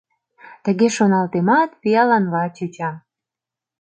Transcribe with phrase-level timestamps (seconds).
[0.63, 2.95] Тыге шоналтемат, пиаланла чучам.